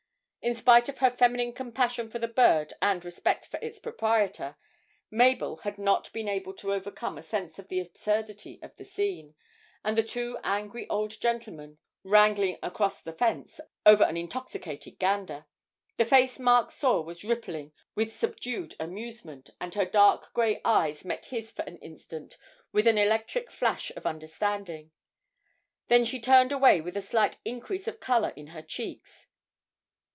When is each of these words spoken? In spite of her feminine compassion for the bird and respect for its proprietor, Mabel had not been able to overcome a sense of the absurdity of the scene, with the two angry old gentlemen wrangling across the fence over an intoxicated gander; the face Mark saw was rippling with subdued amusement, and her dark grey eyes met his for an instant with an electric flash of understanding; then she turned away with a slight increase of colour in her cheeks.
In 0.43 0.55
spite 0.55 0.89
of 0.89 0.97
her 0.97 1.11
feminine 1.11 1.53
compassion 1.53 2.09
for 2.09 2.17
the 2.17 2.27
bird 2.27 2.73
and 2.81 3.05
respect 3.05 3.45
for 3.45 3.59
its 3.59 3.77
proprietor, 3.77 4.57
Mabel 5.11 5.57
had 5.57 5.77
not 5.77 6.11
been 6.13 6.27
able 6.27 6.55
to 6.55 6.73
overcome 6.73 7.15
a 7.15 7.21
sense 7.21 7.59
of 7.59 7.67
the 7.67 7.79
absurdity 7.79 8.57
of 8.63 8.75
the 8.75 8.83
scene, 8.83 9.35
with 9.85 9.95
the 9.95 10.01
two 10.03 10.39
angry 10.43 10.89
old 10.89 11.21
gentlemen 11.21 11.77
wrangling 12.03 12.57
across 12.63 13.03
the 13.03 13.13
fence 13.13 13.59
over 13.85 14.03
an 14.03 14.17
intoxicated 14.17 14.97
gander; 14.97 15.45
the 15.97 16.05
face 16.05 16.39
Mark 16.39 16.71
saw 16.71 17.01
was 17.01 17.23
rippling 17.23 17.71
with 17.93 18.11
subdued 18.11 18.73
amusement, 18.79 19.51
and 19.61 19.75
her 19.75 19.85
dark 19.85 20.33
grey 20.33 20.59
eyes 20.65 21.05
met 21.05 21.25
his 21.25 21.51
for 21.51 21.61
an 21.65 21.77
instant 21.77 22.35
with 22.71 22.87
an 22.87 22.97
electric 22.97 23.51
flash 23.51 23.91
of 23.95 24.07
understanding; 24.07 24.89
then 25.87 26.03
she 26.03 26.19
turned 26.19 26.51
away 26.51 26.81
with 26.81 26.97
a 26.97 27.01
slight 27.03 27.37
increase 27.45 27.87
of 27.87 27.99
colour 27.99 28.29
in 28.35 28.47
her 28.47 28.63
cheeks. 28.63 29.27